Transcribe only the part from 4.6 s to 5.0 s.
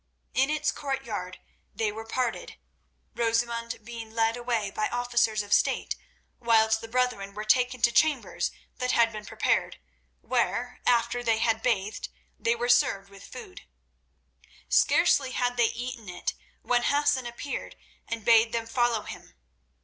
by